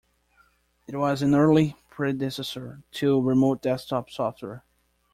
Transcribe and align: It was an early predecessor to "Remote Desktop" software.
It 0.87 0.95
was 0.95 1.21
an 1.21 1.35
early 1.35 1.75
predecessor 1.91 2.81
to 2.93 3.21
"Remote 3.21 3.61
Desktop" 3.61 4.09
software. 4.09 4.63